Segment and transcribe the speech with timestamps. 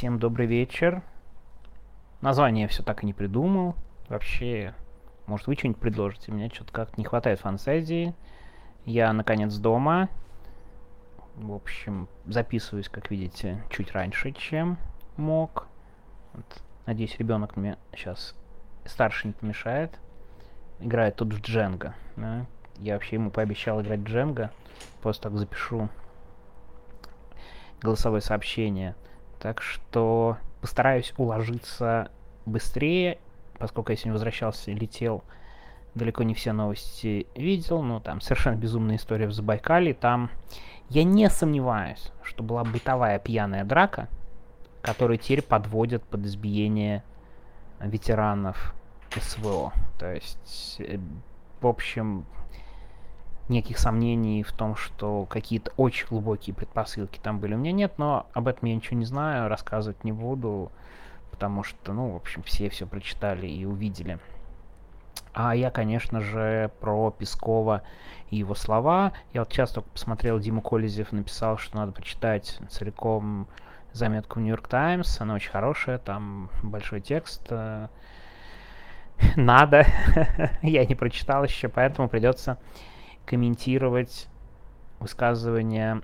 [0.00, 1.02] Всем добрый вечер.
[2.22, 3.74] Название я все так и не придумал.
[4.08, 4.74] Вообще,
[5.26, 6.32] может, вы что-нибудь предложите?
[6.32, 8.14] Мне что-то как-то не хватает фантазии.
[8.86, 10.08] Я, наконец, дома.
[11.34, 14.78] В общем, записываюсь, как видите, чуть раньше, чем
[15.18, 15.68] мог.
[16.32, 16.62] Вот.
[16.86, 18.34] Надеюсь, ребенок мне сейчас
[18.86, 20.00] старший не помешает.
[20.78, 21.94] Играет тут в Дженга.
[22.16, 22.46] Да?
[22.78, 24.50] Я вообще ему пообещал играть в Дженга.
[25.02, 25.90] Просто так запишу
[27.82, 28.96] голосовое сообщение.
[29.40, 32.10] Так что постараюсь уложиться
[32.44, 33.18] быстрее,
[33.58, 35.24] поскольку я сегодня возвращался и летел,
[35.94, 39.94] далеко не все новости видел, но там совершенно безумная история в Забайкале.
[39.94, 40.30] Там
[40.90, 44.08] я не сомневаюсь, что была бытовая пьяная драка,
[44.82, 47.02] которую теперь подводят под избиение
[47.80, 48.74] ветеранов
[49.16, 49.72] СВО.
[49.98, 50.98] То есть, э,
[51.60, 52.26] в общем,
[53.50, 57.54] неких сомнений в том, что какие-то очень глубокие предпосылки там были.
[57.54, 60.72] У меня нет, но об этом я ничего не знаю, рассказывать не буду,
[61.30, 64.18] потому что, ну, в общем, все все прочитали и увидели.
[65.32, 67.82] А я, конечно же, про Пескова
[68.30, 69.12] и его слова.
[69.32, 73.46] Я вот сейчас только посмотрел, Дима Колезев написал, что надо почитать целиком
[73.92, 75.20] заметку в Нью-Йорк Таймс.
[75.20, 77.46] Она очень хорошая, там большой текст.
[77.50, 77.88] Э,
[79.36, 79.86] надо.
[80.62, 82.58] я не прочитал еще, поэтому придется
[83.26, 84.28] комментировать
[84.98, 86.02] высказывание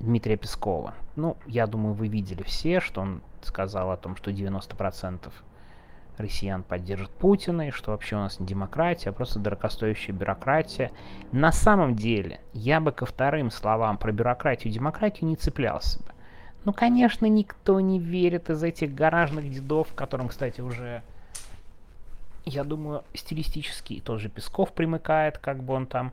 [0.00, 0.94] Дмитрия Пескова.
[1.16, 5.32] Ну, я думаю, вы видели все, что он сказал о том, что 90%
[6.18, 10.90] россиян поддержат Путина, и что вообще у нас не демократия, а просто дорогостоящая бюрократия.
[11.32, 16.12] На самом деле, я бы ко вторым словам про бюрократию и демократию не цеплялся бы.
[16.64, 21.02] Ну, конечно, никто не верит из этих гаражных дедов, которым, кстати, уже,
[22.44, 26.12] я думаю, стилистически тоже Песков примыкает, как бы он там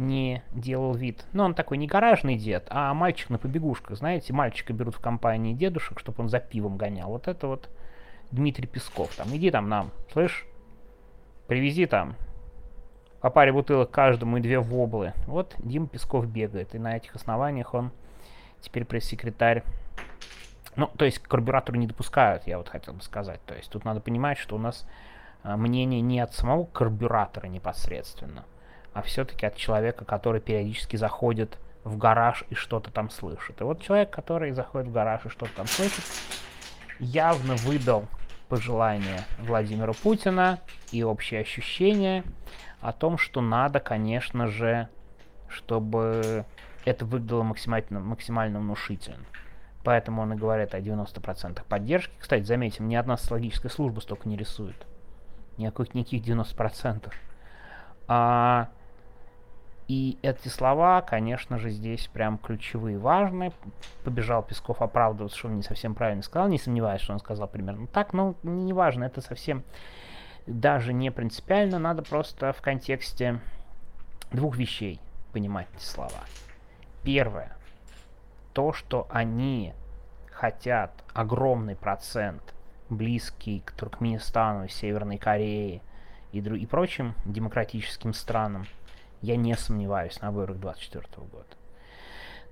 [0.00, 1.24] не делал вид.
[1.32, 3.98] Но он такой не гаражный дед, а мальчик на побегушках.
[3.98, 7.08] Знаете, мальчика берут в компании дедушек, чтобы он за пивом гонял.
[7.08, 7.68] Вот это вот
[8.30, 9.14] Дмитрий Песков.
[9.14, 10.46] Там, иди там нам, слышь,
[11.46, 12.16] привези там
[13.20, 15.12] по паре бутылок каждому и две воблы.
[15.26, 16.74] Вот Дим Песков бегает.
[16.74, 17.92] И на этих основаниях он
[18.60, 19.62] теперь пресс-секретарь.
[20.76, 23.40] Ну, то есть карбюраторы не допускают, я вот хотел бы сказать.
[23.44, 24.86] То есть тут надо понимать, что у нас
[25.42, 28.44] а, мнение не от самого карбюратора непосредственно,
[28.92, 33.60] а все-таки от человека, который периодически заходит в гараж и что-то там слышит.
[33.60, 36.04] И вот человек, который заходит в гараж и что-то там слышит,
[36.98, 38.06] явно выдал
[38.48, 40.58] пожелания Владимира Путина
[40.90, 42.24] и общее ощущение
[42.80, 44.88] о том, что надо, конечно же,
[45.48, 46.44] чтобы
[46.84, 49.24] это выглядело максимально, максимально внушительно.
[49.82, 52.12] Поэтому он и говорит о 90% поддержки.
[52.18, 54.86] Кстати, заметим, ни одна социологическая служба столько не рисует.
[55.56, 57.10] Никаких, никаких 90%.
[58.08, 58.68] А
[59.90, 63.50] и эти слова, конечно же, здесь прям ключевые, важные.
[64.04, 66.46] Побежал Песков оправдываться, что он не совсем правильно сказал.
[66.46, 69.64] Не сомневаюсь, что он сказал примерно так, но не важно, это совсем
[70.46, 71.80] даже не принципиально.
[71.80, 73.40] Надо просто в контексте
[74.30, 75.00] двух вещей
[75.32, 76.20] понимать эти слова.
[77.02, 77.50] Первое.
[78.52, 79.74] То, что они
[80.30, 82.54] хотят огромный процент,
[82.90, 85.82] близкий к Туркменистану, Северной Корее
[86.30, 88.66] и, и прочим демократическим странам–
[89.22, 91.46] я не сомневаюсь на выборах 24 года.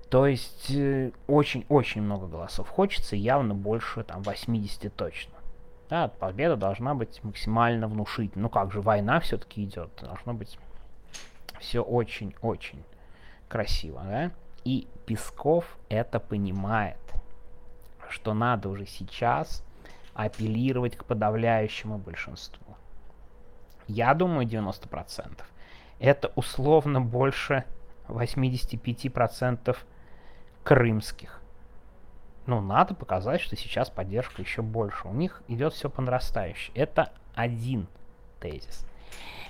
[0.09, 0.71] То есть
[1.27, 5.33] очень-очень э, много голосов хочется, явно больше там 80 точно.
[5.89, 8.43] Да, победа должна быть максимально внушительной.
[8.43, 10.57] Ну как же, война все-таки идет, должно быть
[11.59, 12.83] все очень-очень
[13.47, 14.31] красиво, да?
[14.65, 16.97] И Песков это понимает,
[18.09, 19.63] что надо уже сейчас
[20.13, 22.75] апеллировать к подавляющему большинству.
[23.87, 25.41] Я думаю, 90%
[25.99, 27.65] это условно больше
[28.07, 29.77] 85%
[30.63, 31.41] крымских.
[32.45, 35.07] Ну, надо показать, что сейчас поддержка еще больше.
[35.07, 36.71] У них идет все по нарастающей.
[36.73, 37.87] Это один
[38.39, 38.85] тезис.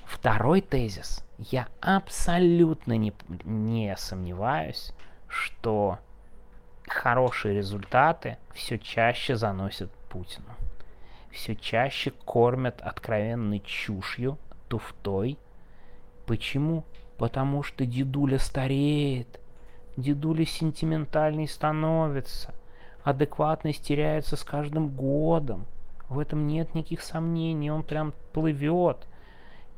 [0.06, 1.24] Второй тезис.
[1.38, 3.14] Я абсолютно не,
[3.46, 4.94] не сомневаюсь,
[5.28, 6.00] что
[6.88, 10.50] хорошие результаты все чаще заносят Путину.
[11.32, 14.38] Все чаще кормят откровенной чушью,
[14.68, 15.38] туфтой,
[16.30, 16.84] Почему?
[17.18, 19.40] Потому что дедуля стареет.
[19.98, 22.54] Дедуля сентиментальный становится.
[23.04, 25.66] Адекватность теряется с каждым годом.
[26.08, 27.72] В этом нет никаких сомнений.
[27.72, 29.08] Он прям плывет.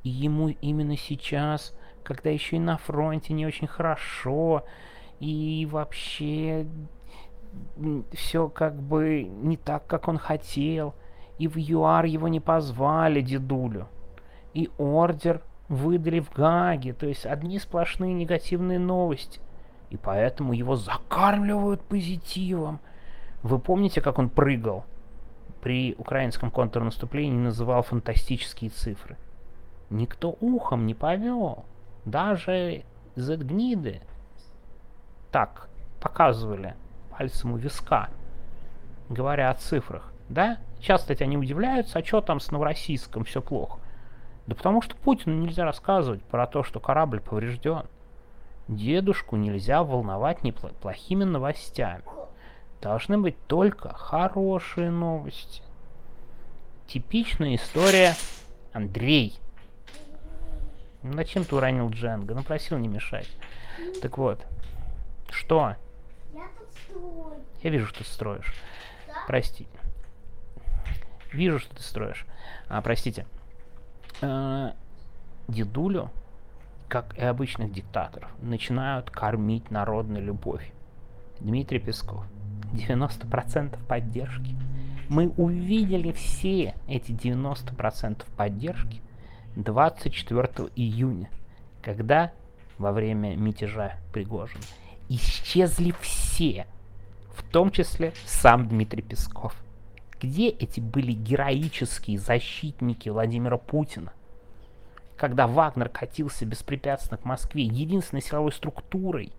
[0.04, 4.66] И ему именно сейчас, когда еще и на фронте не очень хорошо,
[5.22, 6.68] и вообще
[8.12, 10.96] все как бы не так, как он хотел,
[11.38, 13.88] и в ЮАР его не позвали, дедулю,
[14.54, 15.42] и ордер
[15.72, 19.40] выдали в Гааге, то есть одни сплошные негативные новости.
[19.90, 22.82] И поэтому его закармливают позитивом.
[23.42, 24.86] Вы помните, как он прыгал
[25.62, 29.18] при украинском контрнаступлении называл фантастические цифры?
[29.90, 31.64] Никто ухом не повел.
[32.04, 32.84] Даже
[33.16, 34.02] Z-гниды
[35.32, 35.70] так
[36.02, 36.76] показывали
[37.12, 38.10] пальцем у виска,
[39.08, 40.12] говоря о цифрах.
[40.28, 40.58] Да?
[40.80, 43.80] Сейчас, кстати, они удивляются, а что там с Новороссийском все плохо?
[44.52, 47.86] Да потому что Путину нельзя рассказывать про то, что корабль поврежден.
[48.68, 52.04] Дедушку нельзя волновать неплохими новостями.
[52.82, 55.64] Должны быть только хорошие новости.
[56.86, 58.14] Типичная история
[58.74, 59.40] Андрей.
[61.02, 62.34] Ну, зачем ты уронил Дженга?
[62.34, 63.30] Ну, просил не мешать.
[64.02, 64.46] Так вот.
[65.30, 65.78] Что?
[66.34, 67.40] Я тут строю.
[67.64, 68.54] Я вижу, что ты строишь.
[69.08, 69.14] Да?
[69.28, 69.66] Прости.
[71.32, 72.26] Вижу, что ты строишь.
[72.68, 73.26] А, простите.
[74.22, 74.74] Э,
[75.48, 76.12] дедулю,
[76.88, 80.72] как и обычных диктаторов, начинают кормить народной любовь.
[81.40, 82.24] Дмитрий Песков.
[82.74, 84.56] 90% поддержки.
[85.10, 89.02] Мы увидели все эти 90% поддержки
[89.56, 91.30] 24 июня,
[91.82, 92.32] когда
[92.78, 94.64] во время мятежа Пригожина
[95.10, 96.66] исчезли все,
[97.36, 99.56] в том числе сам Дмитрий Песков.
[100.22, 104.14] Где эти были героические защитники Владимира Путина?
[105.18, 109.34] Когда Вагнер катился беспрепятственно к Москве, единственной силовой структурой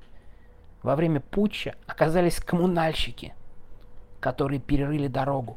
[0.82, 3.32] во время путча оказались коммунальщики,
[4.19, 5.56] которые перерыли дорогу.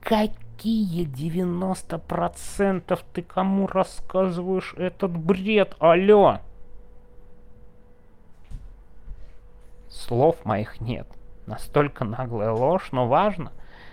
[0.00, 6.38] Какие 90% ты кому рассказываешь этот бред, алло?
[9.88, 11.08] Слов моих нет.
[11.46, 13.50] Настолько наглая ложь, но важно,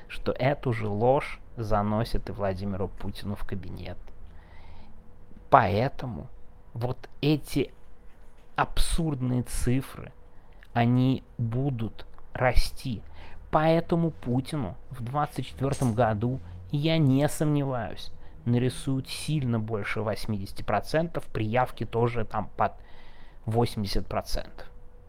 [0.09, 3.97] что эту же ложь заносит и Владимиру Путину в кабинет.
[5.49, 6.27] Поэтому
[6.73, 7.71] вот эти
[8.55, 10.11] абсурдные цифры,
[10.73, 13.01] они будут расти.
[13.51, 16.39] Поэтому Путину в 2024 году,
[16.71, 18.11] я не сомневаюсь,
[18.45, 22.73] нарисуют сильно больше 80%, при явке тоже там под
[23.45, 24.47] 80%.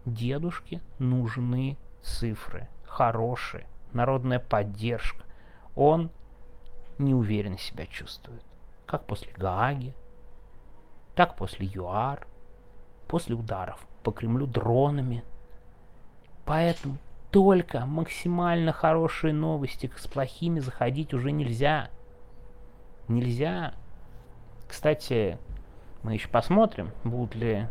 [0.07, 5.25] Дедушке нужны цифры, хорошие, народная поддержка.
[5.75, 6.11] Он
[6.99, 8.43] неуверенно себя чувствует.
[8.87, 9.95] Как после Гааги,
[11.15, 12.27] так после ЮАР,
[13.09, 15.25] после ударов по Кремлю дронами.
[16.45, 16.99] Поэтому
[17.31, 21.91] только максимально хорошие новости с плохими заходить уже нельзя.
[23.09, 23.75] Нельзя.
[24.69, 25.39] Кстати,
[26.03, 27.67] мы еще посмотрим, будут ли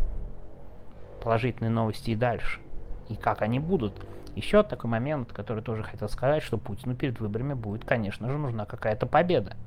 [1.22, 2.62] положительные новости и дальше.
[3.10, 3.94] И как они будут.
[4.36, 8.66] Еще такой момент, который тоже хотел сказать, что Путину перед выборами будет, конечно же, нужна
[8.66, 9.58] какая-то победа.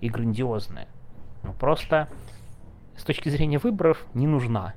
[0.00, 0.88] И грандиозная.
[1.42, 2.08] Ну просто
[2.96, 4.74] с точки зрения выборов не нужна.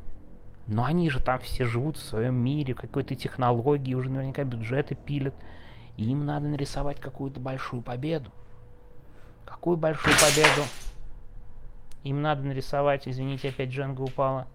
[0.68, 5.33] Но они же там все живут в своем мире, какой-то технологии, уже наверняка бюджеты пилят.
[5.97, 8.31] И им надо нарисовать какую-то большую победу.
[9.45, 10.68] Какую большую победу?
[12.03, 14.47] Им надо нарисовать, извините, опять Дженга упала.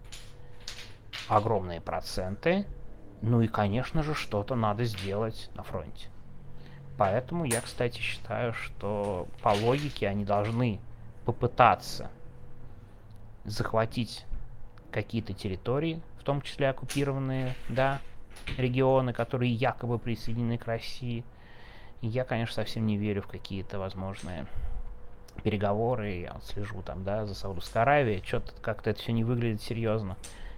[1.27, 2.65] Огромные проценты.
[3.27, 6.09] Ну и, конечно же, что-то надо сделать на фронте.
[6.95, 10.79] Поэтому я, кстати, считаю, что по логике они должны
[11.25, 12.11] попытаться
[13.43, 14.25] захватить
[14.91, 17.99] какие-то территории, в том числе оккупированные, да,
[18.57, 21.23] регионы, которые якобы присоединены к России.
[22.03, 24.45] Я, конечно, совсем не верю в какие-то возможные
[25.43, 26.21] переговоры.
[26.21, 28.23] Я слежу там, да, за Саудовской Аравией.
[28.25, 30.17] Что-то как-то это все не выглядит серьезно.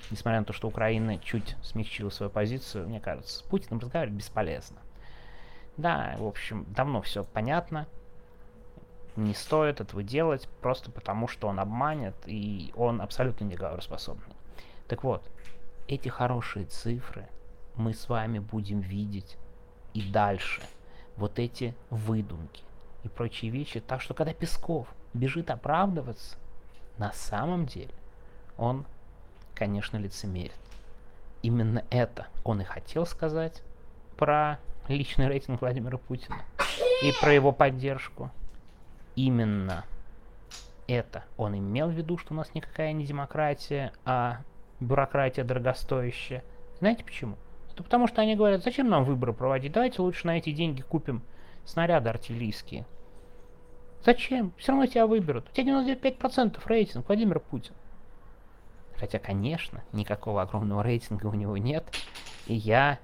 [0.10, 4.78] Несмотря на то, что Украина чуть смягчила свою позицию, мне кажется, с Путиным разговаривать бесполезно.
[5.76, 7.88] Да, в общем, давно все понятно
[9.18, 14.36] не стоит этого делать, просто потому что он обманет, и он абсолютно не говороспособный.
[14.88, 15.28] Так вот,
[15.88, 17.28] эти хорошие цифры
[17.76, 19.38] мы с вами будем видеть
[19.94, 20.62] и дальше.
[21.16, 22.64] Вот эти выдумки
[23.08, 23.80] и прочие вещи.
[23.80, 26.38] Так что, когда Песков бежит оправдываться,
[26.98, 27.94] на самом деле
[28.58, 28.86] он,
[29.56, 30.54] конечно, лицемерит.
[31.42, 33.62] Именно это он и хотел сказать
[34.18, 36.42] про личный рейтинг Владимира Путина
[37.04, 38.32] и про его поддержку
[39.16, 39.86] именно
[40.88, 44.40] это он имел в виду, что у нас никакая не демократия, а
[44.80, 46.44] бюрократия дорогостоящая.
[46.80, 47.36] Знаете почему?
[47.74, 51.22] Это потому что они говорят, зачем нам выборы проводить, давайте лучше на эти деньги купим
[51.66, 52.86] снаряды артиллерийские.
[54.04, 54.54] Зачем?
[54.58, 55.50] Все равно тебя выберут.
[55.50, 57.74] У тебя 95% рейтинг, Владимир Путин.
[58.98, 61.86] Хотя, конечно, никакого огромного рейтинга у него нет.
[62.48, 63.00] И я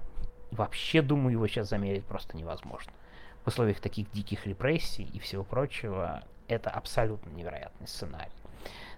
[0.52, 2.92] вообще думаю, его сейчас замерить просто невозможно
[3.44, 8.32] в условиях таких диких репрессий и всего прочего, это абсолютно невероятный сценарий.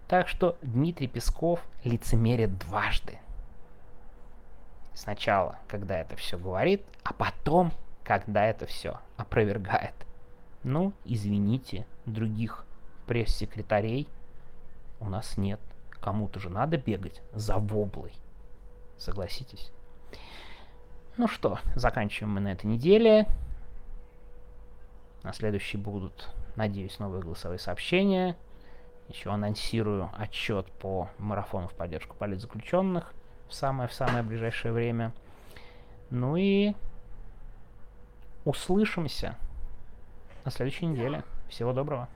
[0.08, 3.20] Так что Дмитрий Песков лицемерит дважды.
[4.94, 7.72] Сначала, когда это все говорит, а потом,
[8.04, 9.94] когда это все опровергает.
[10.66, 12.66] Ну, извините, других
[13.06, 14.08] пресс-секретарей
[15.00, 15.60] у нас нет.
[15.92, 18.12] Кому-то же надо бегать за воблой.
[18.98, 19.72] Согласитесь?
[21.18, 23.28] Ну что, заканчиваем мы на этой неделе.
[25.22, 28.36] На следующей будут, надеюсь, новые голосовые сообщения.
[29.08, 33.14] Еще анонсирую отчет по марафону в поддержку политзаключенных
[33.48, 35.14] в самое-в самое ближайшее время.
[36.10, 36.74] Ну и
[38.46, 39.38] услышимся
[40.46, 41.24] на следующей неделе.
[41.50, 42.08] Всего доброго.